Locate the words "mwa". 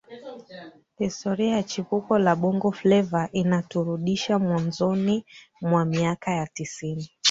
5.61-5.85